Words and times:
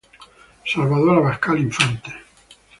Salvador 0.71 1.19
Abascal 1.19 1.59
Infante. 1.59 2.11